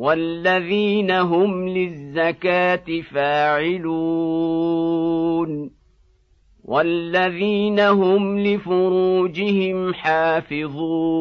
والذين 0.00 1.10
هم 1.10 1.68
للزكاه 1.68 3.00
فاعلون 3.14 4.50
والذين 6.64 7.80
هم 7.80 8.38
لفروجهم 8.38 9.94
حافظون 9.94 11.20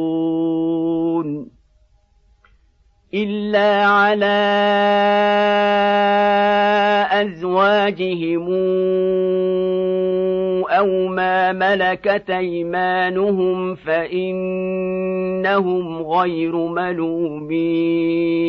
الا 3.13 3.85
على 3.85 4.39
ازواجهم 7.11 8.49
أو 10.69 11.07
ما 11.07 11.51
ملكت 11.51 12.29
ايمانهم 12.29 13.75
فانهم 13.75 14.41
غير 16.01 16.55
ملومين 16.55 18.48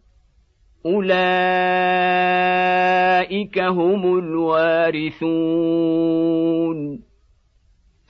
أولئك 0.85 1.09
هم 3.59 4.17
الوارثون. 4.17 5.11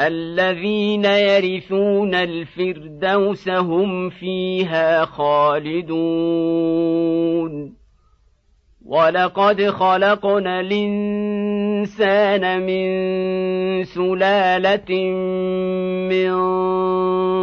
الذين 0.02 1.06
يرثون 1.06 2.16
الفردوس 2.16 3.50
هم 3.50 4.10
فيها 4.10 5.06
خالدون. 5.06 6.62
ولقد 8.86 9.62
خلقنا 9.62 10.60
الإنسان 10.60 12.44
من 12.66 13.84
سلالة 13.84 14.92
من 16.10 16.32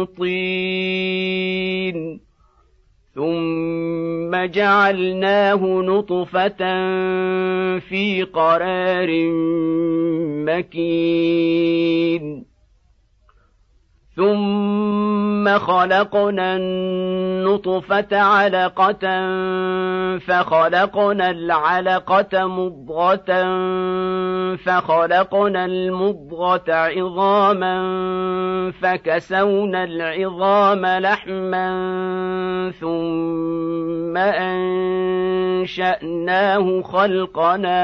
طين 0.05 0.39
ثم 3.15 3.68
جعلناه 4.35 5.81
نطفه 5.81 6.57
في 7.79 8.23
قرار 8.33 9.09
مكين 10.45 12.48
ثم 14.19 15.57
خلقنا 15.59 16.55
النطفه 16.55 18.17
علقه 18.17 19.03
فخلقنا 20.17 21.29
العلقه 21.29 22.47
مضغه 22.47 23.25
فخلقنا 24.55 25.65
المضغه 25.65 26.63
عظاما 26.69 27.81
فكسونا 28.81 29.83
العظام 29.83 30.85
لحما 30.85 31.69
ثم 32.79 34.17
انشاناه 35.67 36.81
خلقنا 36.81 37.81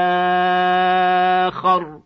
اخر 1.48 2.05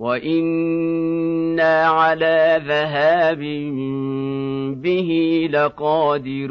وأنا 0.00 1.86
على 1.86 2.62
ذهاب 2.66 3.38
به 4.82 5.10
لقادرون 5.52 6.50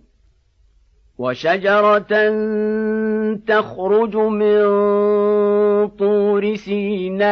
وشجرة 1.21 2.13
تخرج 3.47 4.15
من 4.15 4.61
طور 5.87 6.55
سيناء 6.55 7.31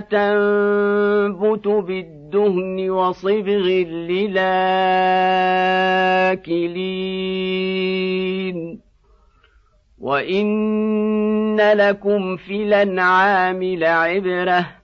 تنبت 0.00 1.68
بالدهن 1.68 2.90
وصبغ 2.90 3.66
للآكلين. 4.10 4.54
وإن 10.00 11.60
لكم 11.60 12.36
في 12.36 12.62
الأنعام 12.62 13.62
لعبرة. 13.62 14.83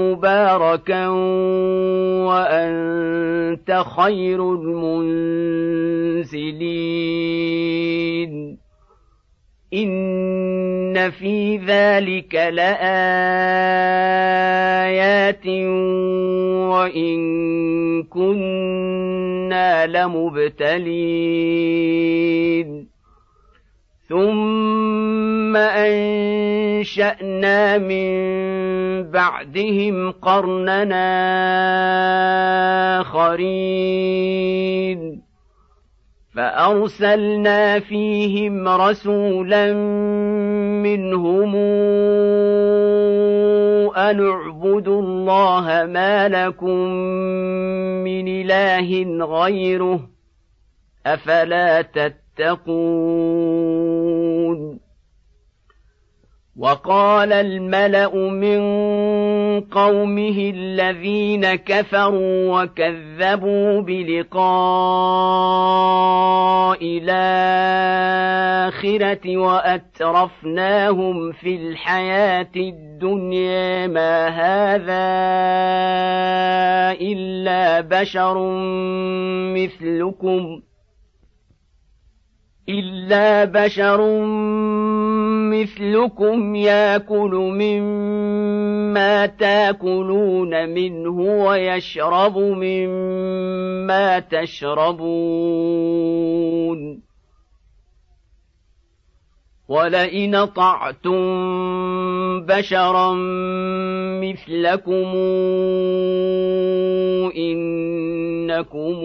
مباركا 0.00 1.08
وأنت 2.26 3.84
خير 3.96 4.54
المنزلين. 4.54 5.60
إن 9.74 11.10
في 11.10 11.56
ذلك 11.56 12.34
لآيات 12.34 12.76
وإن 16.70 17.20
كنا 18.02 19.86
لمبتلين. 19.86 20.90
ثم 24.10 25.56
انشانا 25.56 26.98
من 27.78 28.10
بعدهم 29.10 30.10
قرننا 30.10 31.10
اخرين 33.00 34.50
فارسلنا 36.34 37.80
فيهم 37.80 38.68
رسولا 38.68 39.72
منهم 40.82 41.56
ان 43.96 44.26
اعبدوا 44.26 45.02
الله 45.02 45.86
ما 45.86 46.28
لكم 46.28 46.78
من 48.04 48.28
اله 48.28 49.24
غيره 49.24 50.00
افلا 51.06 51.82
تتقون 51.82 53.69
وقال 56.56 57.32
الملأ 57.32 58.14
من 58.14 58.60
قومه 59.60 60.52
الذين 60.54 61.54
كفروا 61.54 62.62
وكذبوا 62.62 63.80
بلقاء 63.80 64.40
الآخرة 66.82 67.10
وأترفناهم 69.36 71.32
في 71.32 71.56
الحياة 71.56 72.50
الدنيا. 72.56 73.86
ما 73.86 74.28
هذا 74.28 75.10
إلا 77.00 77.80
بشر 77.80 78.38
مثلكم. 79.54 80.62
إلا 82.78 83.44
بشر 83.44 84.24
مثلكم 85.50 86.54
ياكل 86.54 87.34
مما 87.60 89.26
تاكلون 89.26 90.68
منه 90.68 91.18
ويشرب 91.44 92.38
مما 92.38 94.18
تشربون. 94.18 95.40
ولئن 99.68 100.44
طعتم 100.44 101.89
بشرا 102.46 103.14
مثلكم 104.22 105.16
انكم 107.36 108.98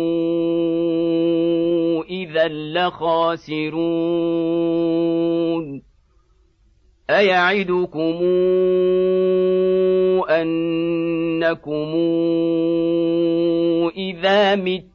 اذا 2.10 2.48
لخاسرون 2.48 4.16
ايعدكم 7.10 8.18
انكم 10.30 11.92
اذا 13.98 14.56
مت 14.56 14.95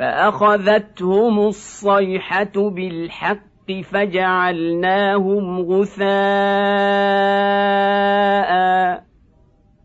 فأخذتهم 0.00 1.36
الصيحة 1.38 2.56
بالحق 2.56 3.72
فجعلناهم 3.92 5.60
غثاء 5.60 6.00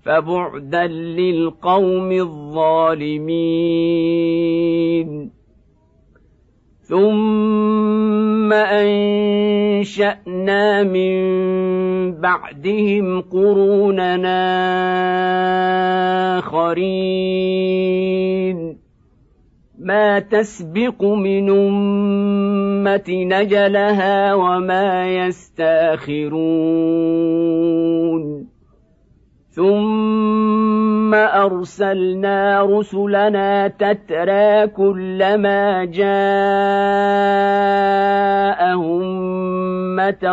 فبعدا 0.05 0.88
للقوم 0.88 2.12
الظالمين. 2.12 3.36
ثم 6.81 8.53
أنشأنا 8.53 10.03
من 10.84 11.12
بعدهم 12.22 13.22
قروننا 13.22 14.39
آخرين. 16.39 17.86
ما 19.86 20.20
تسبق 20.20 21.04
من 21.04 21.50
أمة 21.50 23.04
نجلها 23.10 24.34
وما 24.34 25.15
يستأخرون. 25.15 26.36
ثم 29.55 31.13
ارسلنا 31.13 32.62
رسلنا 32.62 33.67
تترى 33.67 34.67
كلما 34.67 35.85
جاء 35.85 36.05
امه 38.75 40.24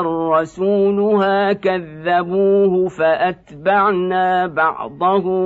رسولها 0.40 1.52
كذبوه 1.52 2.88
فاتبعنا 2.88 4.46
بعضهم 4.46 5.44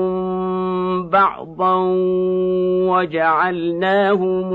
بعضا 1.11 1.77
وجعلناهم 2.89 4.53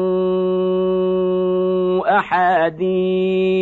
احاديث 2.07 3.61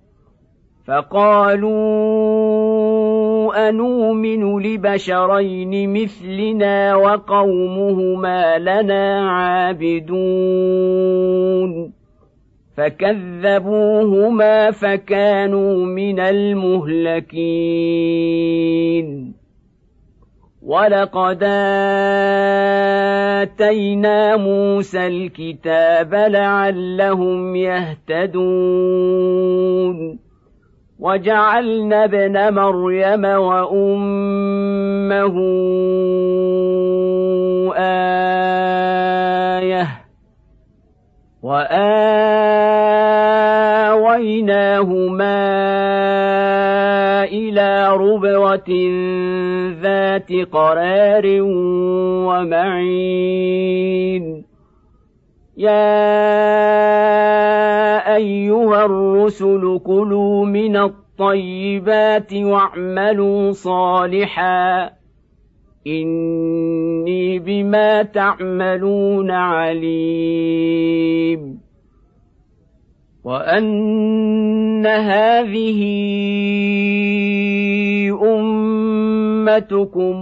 فقالوا 0.91 1.69
أنومن 3.69 4.59
لبشرين 4.61 5.93
مثلنا 5.93 6.95
وقومهما 6.95 8.57
لنا 8.57 9.29
عابدون 9.29 10.31
فكذبوهما 12.77 14.71
فكانوا 14.71 15.85
من 15.85 16.19
المهلكين 16.19 17.31
ولقد 20.61 21.43
آتينا 23.41 24.37
موسى 24.37 25.07
الكتاب 25.07 26.13
لعلهم 26.13 27.55
يهتدون 27.55 28.31
وجعلنا 31.01 32.03
ابن 32.03 32.53
مريم 32.53 33.25
وأمه 33.25 33.75
آية 39.57 39.87
وآويناهما 41.43 41.81
إلى 47.23 47.87
ربوة 47.97 48.69
ذات 49.81 50.31
قرار 50.51 51.25
ومعين. 52.29 54.25
يا 55.57 57.00
أيها 58.21 58.85
الرسل 58.85 59.79
كلوا 59.85 60.45
من 60.45 60.77
الطيبات 60.77 62.33
واعملوا 62.33 63.51
صالحا. 63.51 64.89
إني 65.87 67.39
بما 67.39 68.03
تعملون 68.03 69.31
عليم. 69.31 70.91
وأن 73.23 74.85
هذه 74.87 75.81
أمتكم 78.23 80.21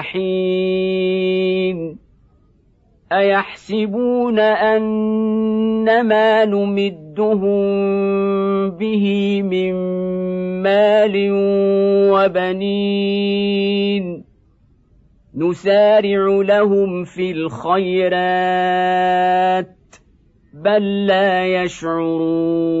حين 0.00 1.98
أيحسبون 3.12 4.38
ان 4.38 6.06
ما 6.06 6.44
نمدهم 6.44 7.60
به 8.70 9.42
من 9.42 9.74
مال 10.62 11.28
وبنين. 12.12 13.50
نسارع 15.34 16.42
لهم 16.42 17.04
في 17.04 17.30
الخيرات 17.30 18.16
بل 20.54 21.06
لا 21.06 21.62
يشعرون. 21.62 22.80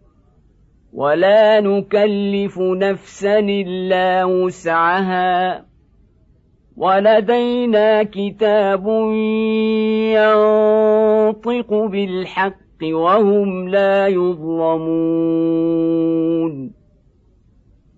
ولا 0.93 1.61
نكلف 1.61 2.59
نفسا 2.59 3.39
الا 3.39 4.25
وسعها 4.25 5.65
ولدينا 6.77 8.03
كتاب 8.03 8.87
ينطق 10.17 11.73
بالحق 11.73 12.61
وهم 12.83 13.69
لا 13.69 14.07
يظلمون 14.07 15.51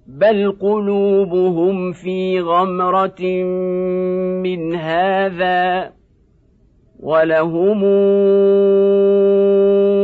بل 0.08 0.52
قلوبهم 0.52 1.92
في 1.92 2.40
غمره 2.42 3.44
من 4.44 4.76
هذا 4.76 5.94
ولهم 7.04 7.84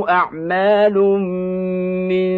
اعمال 0.10 0.98
من 2.12 2.30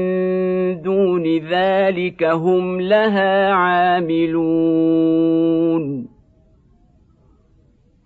دون 0.81 1.37
ذلك 1.37 2.23
هم 2.23 2.81
لها 2.81 3.51
عاملون 3.53 5.01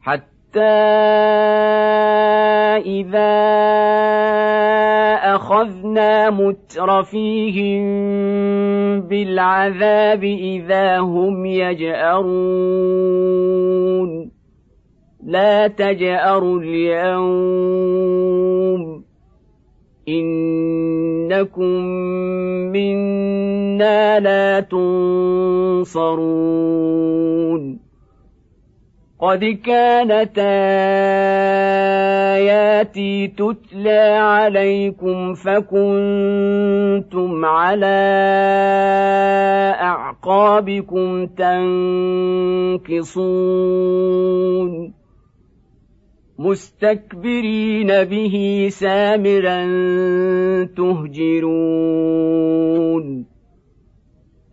حتى 0.02 0.60
اذا 2.86 3.36
اخذنا 5.36 6.30
مترفيهم 6.30 7.86
بالعذاب 9.02 10.24
اذا 10.24 11.00
هم 11.00 11.46
يجارون 11.46 12.96
لا 15.25 15.67
تجأروا 15.67 16.60
اليوم. 16.60 18.05
إنكم 20.10 21.86
منا 22.72 24.20
لا 24.20 24.60
تنصرون. 24.60 26.15
قد 29.20 29.60
كانت 29.65 30.39
آياتي 32.38 33.27
تتلى 33.27 34.17
عليكم 34.20 35.34
فكنتم 35.34 37.46
على 37.46 37.86
أعقابكم 39.82 41.25
تنكصون. 41.25 43.05
مستكبرين 46.39 48.04
به 48.04 48.68
سامرا 48.72 49.65
تهجرون. 50.77 52.15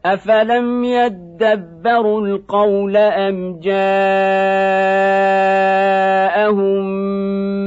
أفلم 0.05 0.85
يدبروا 0.85 2.27
القول 2.27 2.97
أم 2.97 3.59
جاءهم 3.63 3.83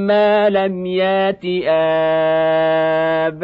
ما 0.07 0.49
لم 0.49 0.85
يات 0.85 1.45
آباءهم 3.25 3.43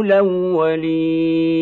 الأولين؟ 0.00 1.61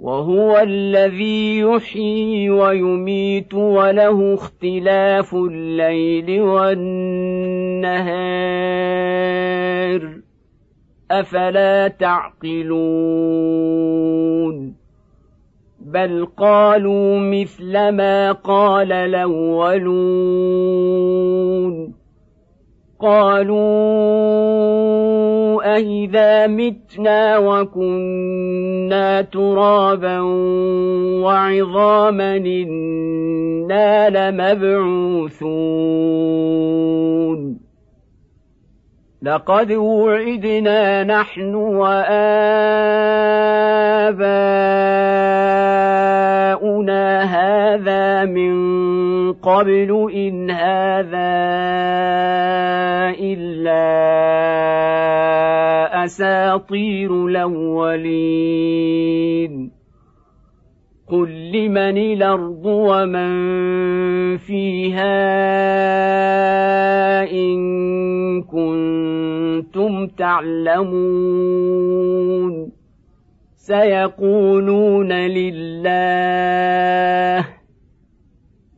وهو 0.00 0.58
الذي 0.58 1.58
يحيي 1.58 2.50
ويميت 2.50 3.54
وله 3.54 4.34
اختلاف 4.34 5.34
الليل 5.34 6.40
والنهار. 6.40 7.90
أفلا 11.10 11.88
تعقلون؟ 11.88 13.50
بل 15.80 16.26
قالوا 16.36 17.18
مثل 17.18 17.88
ما 17.88 18.32
قال 18.32 18.92
الأولون. 18.92 20.00
قالوا 23.00 23.60
أإذا 25.76 26.46
متنا 26.46 27.38
وكنا 27.38 29.22
ترابا 29.22 30.20
وعظاما 31.24 32.36
إنا 32.36 34.10
لمبعوثون. 34.10 35.70
لقد 39.22 39.72
وعدنا 39.72 41.04
نحن 41.04 41.54
وآباؤنا 41.54 42.20
هذا 46.88 48.24
من 48.24 48.52
قبل 49.32 50.10
إن 50.14 50.50
هذا 50.50 51.10
إلا 53.20 53.84
أساطير 56.04 57.26
الأولين. 57.26 58.70
قل 61.08 61.52
لمن 61.52 61.98
الأرض 61.98 62.64
ومن 62.64 63.30
فيها 64.36 65.10
إن 67.32 67.60
كنتم 68.42 70.06
تعلمون. 70.06 71.60
سيقولون 73.60 75.12
لله 75.12 76.60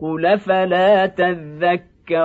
قل 0.00 0.38
فلا 0.38 1.06
تذكرون 1.06 2.22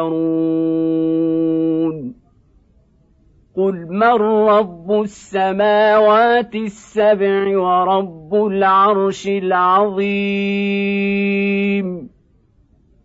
قل 3.58 3.88
من 3.90 4.22
رب 4.50 5.02
السماوات 5.02 6.56
السبع 6.56 7.58
ورب 7.58 8.36
العرش 8.36 9.28
العظيم 9.28 10.08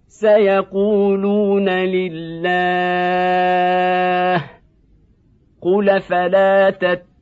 سيقولون 0.09 1.69
لله 1.69 2.53
قل 5.61 6.01
فلا 6.01 6.71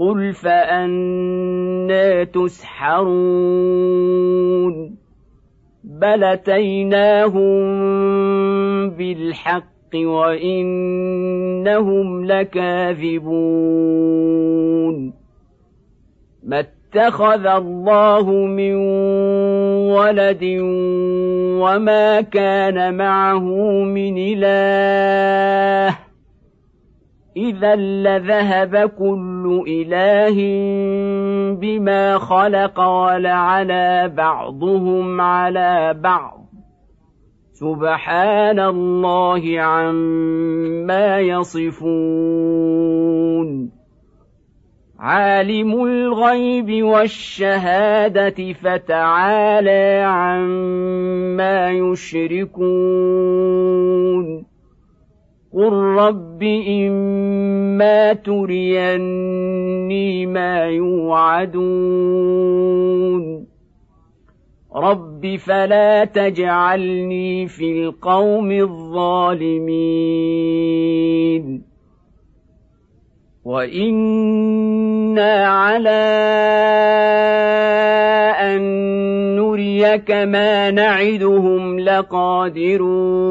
قل 0.00 0.32
فانى 0.32 2.24
تسحرون 2.24 3.10
بل 5.84 6.24
اتيناهم 6.24 7.60
بالحق 8.90 9.94
وانهم 9.94 11.06
لكاذبون 12.24 13.30
ما 16.44 16.60
اتخذ 16.60 17.46
الله 17.46 18.30
من 18.32 18.74
ولد 19.92 20.44
وما 21.60 22.20
كان 22.20 22.94
معه 22.94 23.44
من 23.84 24.14
اله 24.18 26.09
اذا 27.36 27.76
لذهب 27.76 28.90
كل 28.98 29.64
اله 29.68 30.36
بما 31.54 32.18
خلق 32.18 32.80
ولعلى 32.80 34.12
بعضهم 34.16 35.20
على 35.20 35.94
بعض 36.00 36.46
سبحان 37.52 38.60
الله 38.60 39.60
عما 39.60 41.18
يصفون 41.20 42.90
عالم 44.98 45.84
الغيب 45.84 46.84
والشهاده 46.84 48.52
فتعالى 48.52 50.02
عما 50.06 51.70
يشركون 51.70 53.30
قل 55.54 55.72
رب 55.72 56.42
اما 56.42 58.12
تريني 58.12 60.26
ما 60.26 60.64
يوعدون 60.64 61.60
رب 64.76 65.36
فلا 65.36 66.04
تجعلني 66.04 67.46
في 67.46 67.72
القوم 67.72 68.52
الظالمين 68.52 69.70
وأنا 73.44 75.46
على 75.46 76.00
ان 78.40 78.60
نريك 79.36 80.10
ما 80.10 80.70
نعدهم 80.70 81.80
لقادرون 81.80 83.30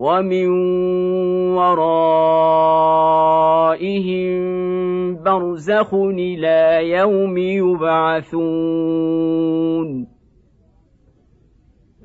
ومن 0.00 0.48
ورائهم 1.60 2.00
برزخ 5.22 5.94
إلى 5.94 6.88
يوم 6.90 7.38
يبعثون. 7.38 8.60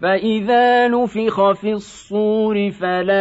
فإذا 0.01 0.87
نفخ 0.87 1.51
في 1.51 1.71
الصور 1.71 2.71
فلا 2.71 3.15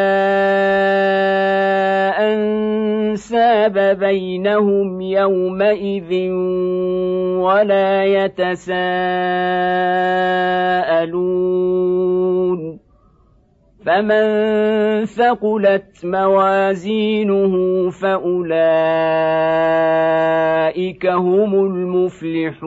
أنساب 2.34 3.98
بينهم 3.98 5.00
يومئذ 5.00 6.30
ولا 7.38 8.04
يتساءلون. 8.04 8.74
فمن 13.84 15.04
ثقلت 15.04 16.04
موازينه 16.04 17.54
فاولئك 17.90 18.54
هم 21.06 21.54
المفلحون 21.54 22.64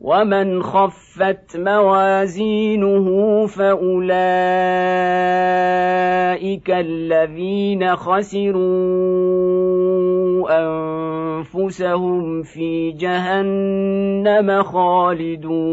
ومن 0.00 0.62
خفت 0.62 1.56
موازينه 1.56 3.06
فاولئك 3.46 4.02
الذين 6.70 7.96
خسروا 7.96 8.62
انفسهم 10.58 12.42
في 12.42 12.90
جهنم 12.90 14.62
خالدون 14.62 15.72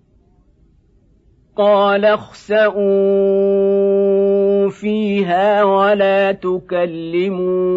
قال 1.55 2.05
اخسئوا 2.05 2.79
فيها 4.69 5.63
ولا 5.63 6.31
تكلمون 6.31 7.71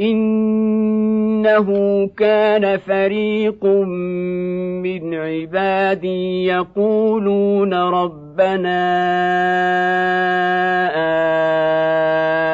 انه 0.00 1.68
كان 2.16 2.76
فريق 2.78 3.64
من 3.64 5.14
عبادي 5.14 6.44
يقولون 6.44 7.74
ربنا 7.74 8.84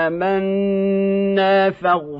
امنا 0.07 1.71
فاغفر 1.71 2.20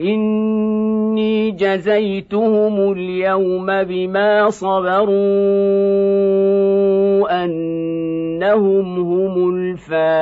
إني 0.00 1.50
جزيتهم 1.50 2.92
اليوم 2.92 3.66
بما 3.82 4.50
صبروا 4.50 5.14
أنهم 7.44 8.98
هم 8.98 9.54
الفائزون. 9.56 10.20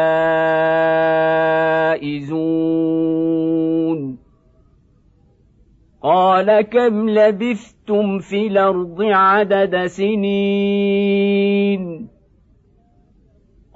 قال 6.02 6.60
كم 6.60 7.08
لبثتم 7.10 8.18
في 8.18 8.46
الأرض 8.46 9.02
عدد 9.02 9.86
سنين؟ 9.86 10.98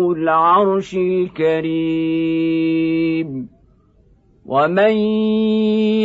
العرش 0.00 0.94
الكريم. 0.94 2.40
ومن 4.46 4.92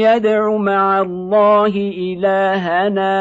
يدع 0.05 0.57
مع 0.57 1.01
الله 1.01 1.73
الهنا 1.97 3.15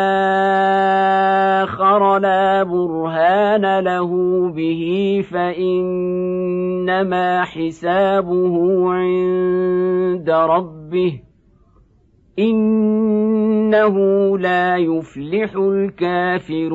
آخر 1.63 2.19
لا 2.19 2.63
برهان 2.63 3.79
له 3.79 4.11
به 4.49 5.25
فإنما 5.33 6.25
حسابه 7.45 8.93
عند 8.93 10.31
ربه. 10.31 11.21
إنه 12.39 13.99
لا 14.39 14.77
يفلح 14.77 15.57
الكافرون. 15.57 16.75